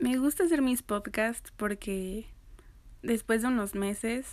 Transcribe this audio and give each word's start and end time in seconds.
Me 0.00 0.16
gusta 0.16 0.44
hacer 0.44 0.62
mis 0.62 0.80
podcasts 0.80 1.52
porque 1.58 2.24
después 3.02 3.42
de 3.42 3.48
unos 3.48 3.74
meses 3.74 4.26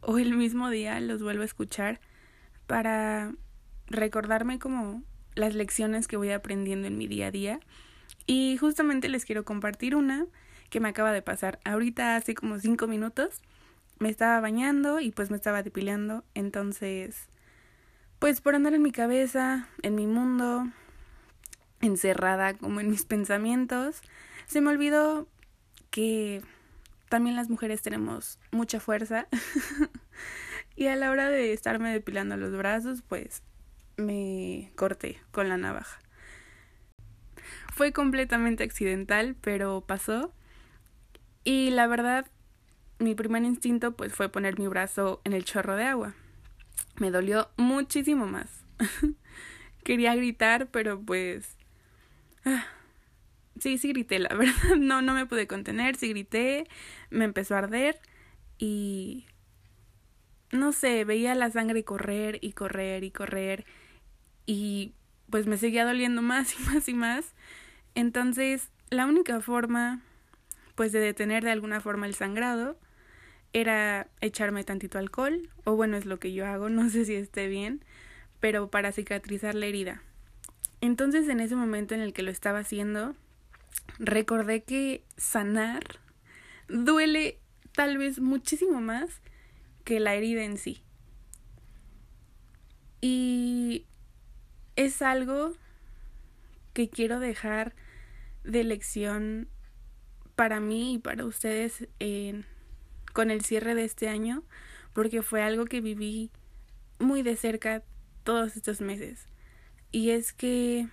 o 0.00 0.18
el 0.18 0.34
mismo 0.34 0.68
día 0.68 0.98
los 0.98 1.22
vuelvo 1.22 1.42
a 1.42 1.44
escuchar 1.44 2.00
para 2.66 3.32
recordarme 3.86 4.58
como 4.58 5.04
las 5.36 5.54
lecciones 5.54 6.08
que 6.08 6.16
voy 6.16 6.32
aprendiendo 6.32 6.88
en 6.88 6.98
mi 6.98 7.06
día 7.06 7.28
a 7.28 7.30
día. 7.30 7.60
Y 8.26 8.56
justamente 8.56 9.08
les 9.08 9.24
quiero 9.24 9.44
compartir 9.44 9.94
una 9.94 10.26
que 10.70 10.80
me 10.80 10.88
acaba 10.88 11.12
de 11.12 11.22
pasar 11.22 11.60
ahorita 11.64 12.16
hace 12.16 12.34
como 12.34 12.58
cinco 12.58 12.88
minutos. 12.88 13.42
Me 14.00 14.08
estaba 14.08 14.40
bañando 14.40 14.98
y 14.98 15.12
pues 15.12 15.30
me 15.30 15.36
estaba 15.36 15.62
depilando. 15.62 16.24
Entonces, 16.34 17.28
pues 18.18 18.40
por 18.40 18.56
andar 18.56 18.74
en 18.74 18.82
mi 18.82 18.90
cabeza, 18.90 19.68
en 19.82 19.94
mi 19.94 20.08
mundo, 20.08 20.66
encerrada 21.80 22.54
como 22.54 22.80
en 22.80 22.90
mis 22.90 23.04
pensamientos, 23.04 24.02
se 24.46 24.60
me 24.60 24.70
olvidó 24.70 25.28
que 25.90 26.42
también 27.08 27.36
las 27.36 27.50
mujeres 27.50 27.82
tenemos 27.82 28.38
mucha 28.50 28.80
fuerza. 28.80 29.28
y 30.76 30.86
a 30.86 30.96
la 30.96 31.10
hora 31.10 31.28
de 31.28 31.52
estarme 31.52 31.92
depilando 31.92 32.36
los 32.36 32.56
brazos, 32.56 33.02
pues 33.02 33.42
me 33.96 34.72
corté 34.76 35.20
con 35.30 35.48
la 35.48 35.56
navaja. 35.56 36.00
Fue 37.74 37.92
completamente 37.92 38.64
accidental, 38.64 39.36
pero 39.40 39.82
pasó. 39.82 40.32
Y 41.44 41.70
la 41.70 41.86
verdad, 41.86 42.26
mi 42.98 43.14
primer 43.14 43.42
instinto 43.42 43.96
pues 43.96 44.14
fue 44.14 44.28
poner 44.28 44.58
mi 44.58 44.66
brazo 44.68 45.20
en 45.24 45.32
el 45.32 45.44
chorro 45.44 45.76
de 45.76 45.84
agua. 45.84 46.14
Me 46.96 47.10
dolió 47.10 47.50
muchísimo 47.56 48.26
más. 48.26 48.48
Quería 49.84 50.14
gritar, 50.14 50.68
pero 50.68 51.00
pues... 51.00 51.56
Sí, 53.58 53.78
sí 53.78 53.88
grité, 53.88 54.18
la 54.18 54.28
verdad. 54.34 54.76
No, 54.78 55.02
no 55.02 55.14
me 55.14 55.26
pude 55.26 55.46
contener, 55.46 55.96
sí 55.96 56.08
grité, 56.10 56.66
me 57.10 57.24
empezó 57.24 57.54
a 57.54 57.58
arder 57.58 58.00
y... 58.58 59.26
No 60.50 60.72
sé, 60.72 61.04
veía 61.06 61.34
la 61.34 61.50
sangre 61.50 61.82
correr 61.82 62.38
y 62.42 62.52
correr 62.52 63.04
y 63.04 63.10
correr 63.10 63.64
y 64.44 64.92
pues 65.30 65.46
me 65.46 65.56
seguía 65.56 65.86
doliendo 65.86 66.20
más 66.20 66.54
y 66.58 66.62
más 66.64 66.88
y 66.88 66.94
más. 66.94 67.34
Entonces, 67.94 68.68
la 68.90 69.06
única 69.06 69.40
forma 69.40 70.02
pues 70.74 70.92
de 70.92 71.00
detener 71.00 71.44
de 71.44 71.50
alguna 71.50 71.80
forma 71.80 72.06
el 72.06 72.14
sangrado 72.14 72.78
era 73.52 74.08
echarme 74.20 74.64
tantito 74.64 74.98
alcohol, 74.98 75.50
o 75.64 75.76
bueno, 75.76 75.96
es 75.96 76.06
lo 76.06 76.18
que 76.18 76.32
yo 76.32 76.46
hago, 76.46 76.68
no 76.70 76.88
sé 76.90 77.04
si 77.04 77.14
esté 77.14 77.48
bien, 77.48 77.84
pero 78.40 78.70
para 78.70 78.92
cicatrizar 78.92 79.54
la 79.54 79.66
herida. 79.66 80.02
Entonces, 80.80 81.28
en 81.28 81.40
ese 81.40 81.54
momento 81.54 81.94
en 81.94 82.00
el 82.00 82.12
que 82.12 82.22
lo 82.22 82.30
estaba 82.30 82.60
haciendo, 82.60 83.14
recordé 83.98 84.62
que 84.62 85.04
sanar 85.16 85.82
duele 86.68 87.38
tal 87.72 87.98
vez 87.98 88.20
muchísimo 88.20 88.80
más 88.80 89.20
que 89.84 90.00
la 90.00 90.14
herida 90.14 90.44
en 90.44 90.58
sí. 90.58 90.82
Y 93.00 93.86
es 94.76 95.02
algo 95.02 95.54
que 96.72 96.88
quiero 96.88 97.18
dejar 97.18 97.74
de 98.44 98.64
lección 98.64 99.48
para 100.36 100.60
mí 100.60 100.94
y 100.94 100.98
para 100.98 101.24
ustedes 101.24 101.88
con 103.12 103.30
el 103.30 103.44
cierre 103.44 103.74
de 103.74 103.84
este 103.84 104.08
año, 104.08 104.44
porque 104.92 105.22
fue 105.22 105.42
algo 105.42 105.64
que 105.64 105.80
viví 105.80 106.30
muy 106.98 107.22
de 107.22 107.36
cerca 107.36 107.82
todos 108.24 108.56
estos 108.56 108.80
meses. 108.80 109.26
Y 109.90 110.10
es 110.10 110.32
que 110.32 110.88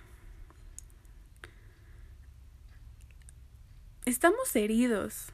estamos 4.06 4.54
heridos 4.56 5.32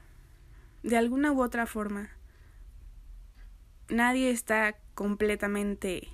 de 0.83 0.97
alguna 0.97 1.33
u 1.33 1.43
otra 1.43 1.67
forma. 1.67 2.11
Nadie 3.89 4.31
está 4.31 4.77
completamente 4.95 6.09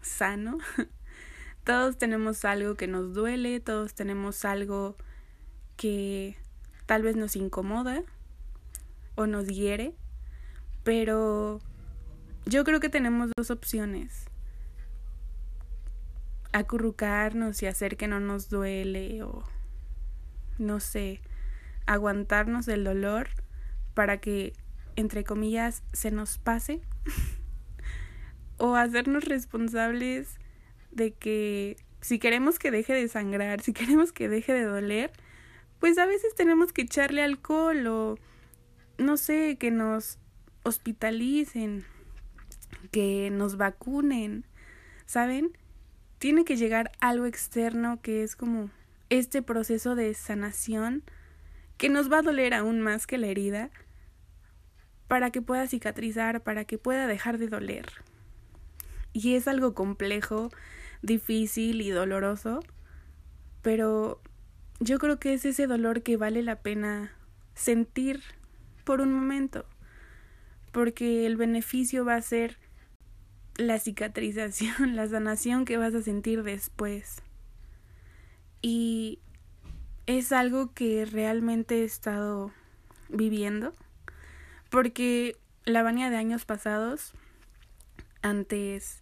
sano. 0.00 0.58
Todos 1.64 1.96
tenemos 1.96 2.44
algo 2.44 2.74
que 2.74 2.88
nos 2.88 3.14
duele, 3.14 3.60
todos 3.60 3.94
tenemos 3.94 4.44
algo 4.44 4.96
que 5.76 6.36
tal 6.86 7.02
vez 7.02 7.14
nos 7.14 7.36
incomoda 7.36 8.02
o 9.14 9.26
nos 9.26 9.46
hiere, 9.46 9.94
pero 10.82 11.60
yo 12.46 12.64
creo 12.64 12.80
que 12.80 12.88
tenemos 12.88 13.30
dos 13.36 13.52
opciones. 13.52 14.26
Acurrucarnos 16.52 17.62
y 17.62 17.66
hacer 17.66 17.96
que 17.96 18.08
no 18.08 18.18
nos 18.18 18.48
duele 18.48 19.22
o 19.22 19.44
no 20.58 20.80
sé, 20.80 21.20
aguantarnos 21.86 22.68
el 22.68 22.84
dolor 22.84 23.28
para 23.94 24.18
que, 24.18 24.52
entre 24.96 25.24
comillas, 25.24 25.82
se 25.92 26.10
nos 26.10 26.38
pase. 26.38 26.80
o 28.58 28.76
hacernos 28.76 29.24
responsables 29.24 30.38
de 30.92 31.12
que 31.12 31.76
si 32.00 32.18
queremos 32.18 32.58
que 32.58 32.70
deje 32.70 32.92
de 32.92 33.08
sangrar, 33.08 33.60
si 33.60 33.72
queremos 33.72 34.12
que 34.12 34.28
deje 34.28 34.52
de 34.52 34.64
doler, 34.64 35.10
pues 35.80 35.98
a 35.98 36.06
veces 36.06 36.34
tenemos 36.34 36.72
que 36.72 36.82
echarle 36.82 37.22
alcohol 37.22 37.86
o 37.86 38.18
no 38.98 39.16
sé, 39.16 39.56
que 39.58 39.70
nos 39.70 40.18
hospitalicen, 40.62 41.84
que 42.92 43.30
nos 43.32 43.56
vacunen, 43.56 44.46
¿saben? 45.06 45.58
Tiene 46.18 46.44
que 46.44 46.56
llegar 46.56 46.92
algo 47.00 47.26
externo 47.26 48.00
que 48.00 48.22
es 48.22 48.36
como 48.36 48.70
este 49.10 49.42
proceso 49.42 49.96
de 49.96 50.14
sanación 50.14 51.02
que 51.82 51.88
nos 51.88 52.12
va 52.12 52.18
a 52.18 52.22
doler 52.22 52.54
aún 52.54 52.80
más 52.80 53.08
que 53.08 53.18
la 53.18 53.26
herida 53.26 53.68
para 55.08 55.32
que 55.32 55.42
pueda 55.42 55.66
cicatrizar, 55.66 56.40
para 56.40 56.64
que 56.64 56.78
pueda 56.78 57.08
dejar 57.08 57.38
de 57.38 57.48
doler. 57.48 57.86
Y 59.12 59.34
es 59.34 59.48
algo 59.48 59.74
complejo, 59.74 60.52
difícil 61.02 61.80
y 61.80 61.90
doloroso, 61.90 62.60
pero 63.62 64.20
yo 64.78 65.00
creo 65.00 65.18
que 65.18 65.34
es 65.34 65.44
ese 65.44 65.66
dolor 65.66 66.04
que 66.04 66.16
vale 66.16 66.44
la 66.44 66.62
pena 66.62 67.10
sentir 67.54 68.22
por 68.84 69.00
un 69.00 69.12
momento, 69.12 69.66
porque 70.70 71.26
el 71.26 71.36
beneficio 71.36 72.04
va 72.04 72.14
a 72.14 72.22
ser 72.22 72.58
la 73.56 73.80
cicatrización, 73.80 74.94
la 74.94 75.08
sanación 75.08 75.64
que 75.64 75.78
vas 75.78 75.94
a 75.94 76.02
sentir 76.02 76.44
después. 76.44 77.22
Y 78.60 79.18
es 80.06 80.32
algo 80.32 80.72
que 80.72 81.04
realmente 81.04 81.80
he 81.80 81.84
estado 81.84 82.50
viviendo, 83.08 83.74
porque 84.70 85.36
la 85.64 85.82
Vania 85.82 86.10
de 86.10 86.16
años 86.16 86.44
pasados, 86.44 87.12
antes 88.22 89.00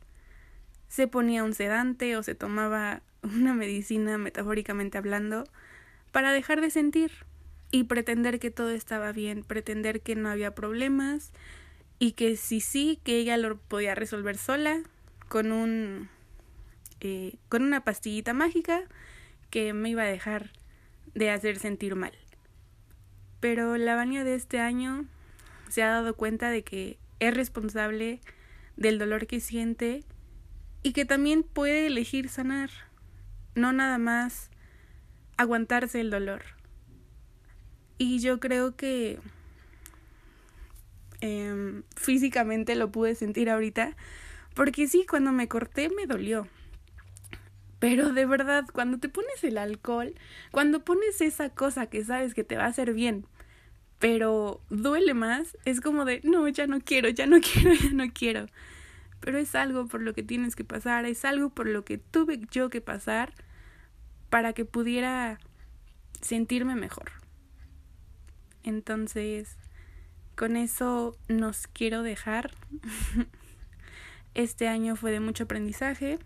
se 0.89 1.07
ponía 1.07 1.45
un 1.45 1.55
sedante 1.55 2.17
o 2.17 2.23
se 2.23 2.35
tomaba 2.35 3.03
una 3.23 3.55
medicina 3.55 4.19
metafóricamente 4.19 4.99
hablando 4.99 5.45
para 6.13 6.33
dejar 6.33 6.61
de 6.61 6.71
sentir 6.71 7.13
y 7.71 7.85
pretender 7.85 8.41
que 8.41 8.51
todo 8.51 8.71
estaba 8.71 9.13
bien, 9.13 9.45
pretender 9.45 10.01
que 10.01 10.17
no 10.17 10.29
había 10.29 10.55
problemas 10.55 11.33
y 12.01 12.13
que 12.13 12.37
si 12.37 12.61
sí, 12.61 12.99
que 13.05 13.19
ella 13.19 13.37
lo 13.37 13.59
podía 13.59 13.95
resolver 13.95 14.37
sola 14.37 14.83
con 15.29 15.53
un 15.53 16.09
eh, 17.01 17.37
con 17.49 17.63
una 17.63 17.85
pastillita 17.85 18.35
mágica 18.35 18.83
que 19.51 19.73
me 19.73 19.91
iba 19.91 20.03
a 20.03 20.07
dejar 20.07 20.51
de 21.15 21.31
hacer 21.31 21.59
sentir 21.59 21.95
mal. 21.95 22.13
Pero 23.41 23.77
la 23.77 23.95
Vania 23.95 24.25
de 24.25 24.35
este 24.35 24.61
año 24.61 25.07
se 25.69 25.83
ha 25.83 25.91
dado 25.91 26.15
cuenta 26.15 26.51
de 26.51 26.63
que 26.63 26.99
es 27.21 27.35
responsable 27.35 28.21
del 28.77 28.99
dolor 28.99 29.27
que 29.27 29.41
siente 29.41 30.05
y 30.83 30.93
que 30.93 31.05
también 31.05 31.43
puede 31.43 31.87
elegir 31.87 32.29
sanar, 32.29 32.71
no 33.55 33.73
nada 33.73 33.99
más 33.99 34.51
aguantarse 35.37 36.01
el 36.01 36.11
dolor. 36.11 36.43
Y 37.99 38.21
yo 38.21 38.41
creo 38.41 38.77
que 38.77 39.19
em, 41.21 41.83
físicamente 41.97 42.75
lo 42.75 42.91
pude 42.91 43.15
sentir 43.15 43.51
ahorita, 43.51 43.97
porque 44.55 44.89
sí, 44.89 45.07
cuando 45.09 45.33
me 45.33 45.49
corté 45.49 45.91
me 45.91 46.07
dolió. 46.07 46.47
Pero 47.81 48.13
de 48.13 48.27
verdad, 48.27 48.65
cuando 48.73 48.99
te 48.99 49.09
pones 49.09 49.43
el 49.43 49.59
alcohol, 49.59 50.15
cuando 50.53 50.85
pones 50.85 51.21
esa 51.21 51.51
cosa 51.51 51.87
que 51.87 52.05
sabes 52.05 52.35
que 52.35 52.45
te 52.45 52.57
va 52.57 52.65
a 52.65 52.69
hacer 52.69 52.93
bien, 52.93 53.27
pero 53.99 54.61
duele 54.71 55.15
más, 55.15 55.59
es 55.65 55.81
como 55.81 56.05
de, 56.05 56.21
no, 56.23 56.47
ya 56.49 56.69
no 56.69 56.81
quiero, 56.81 57.09
ya 57.09 57.27
no 57.27 57.41
quiero, 57.53 57.73
ya 57.75 57.91
no 57.93 58.13
quiero 58.13 58.47
pero 59.21 59.39
es 59.39 59.55
algo 59.55 59.87
por 59.87 60.01
lo 60.01 60.15
que 60.15 60.23
tienes 60.23 60.57
que 60.57 60.65
pasar, 60.65 61.05
es 61.05 61.25
algo 61.25 61.51
por 61.51 61.67
lo 61.67 61.85
que 61.85 61.99
tuve 61.99 62.41
yo 62.51 62.71
que 62.71 62.81
pasar 62.81 63.35
para 64.31 64.55
que 64.55 64.65
pudiera 64.65 65.39
sentirme 66.23 66.75
mejor. 66.75 67.13
Entonces, 68.63 69.57
con 70.37 70.57
eso 70.57 71.17
nos 71.29 71.67
quiero 71.67 72.03
dejar. 72.03 72.51
Este 74.33 74.69
año 74.69 74.95
fue 74.95 75.11
de 75.11 75.19
mucho 75.19 75.45
aprendizaje. 75.45 76.21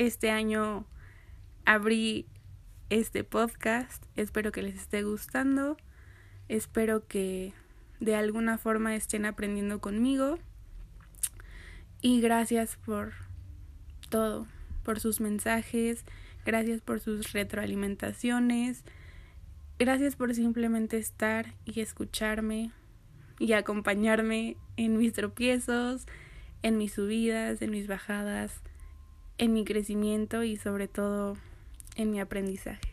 Este 0.00 0.30
año 0.30 0.86
abrí 1.66 2.24
este 2.88 3.22
podcast. 3.22 4.02
Espero 4.16 4.50
que 4.50 4.62
les 4.62 4.76
esté 4.76 5.02
gustando. 5.02 5.76
Espero 6.48 7.06
que 7.06 7.52
de 8.00 8.16
alguna 8.16 8.56
forma 8.56 8.96
estén 8.96 9.26
aprendiendo 9.26 9.82
conmigo. 9.82 10.38
Y 12.00 12.22
gracias 12.22 12.78
por 12.78 13.12
todo, 14.08 14.46
por 14.84 15.00
sus 15.00 15.20
mensajes, 15.20 16.06
gracias 16.46 16.80
por 16.80 17.00
sus 17.00 17.34
retroalimentaciones, 17.34 18.84
gracias 19.78 20.16
por 20.16 20.34
simplemente 20.34 20.96
estar 20.96 21.52
y 21.66 21.80
escucharme 21.80 22.72
y 23.38 23.52
acompañarme 23.52 24.56
en 24.78 24.96
mis 24.96 25.12
tropiezos, 25.12 26.06
en 26.62 26.78
mis 26.78 26.94
subidas, 26.94 27.60
en 27.60 27.70
mis 27.70 27.86
bajadas, 27.86 28.62
en 29.40 29.54
mi 29.54 29.64
crecimiento 29.64 30.44
y 30.44 30.56
sobre 30.56 30.86
todo 30.86 31.36
en 31.96 32.10
mi 32.10 32.20
aprendizaje. 32.20 32.89